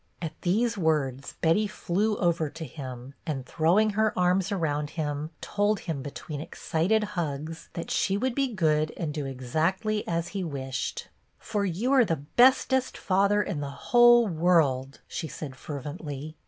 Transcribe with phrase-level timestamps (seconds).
[0.19, 5.81] At these words Betty flew over to him, and, throwing her arms around him, told
[5.81, 11.09] him between excited hugs, that she would be good and do exactly as he wished."
[11.49, 16.35] For you are the bestest father in the whole world," she said fervently.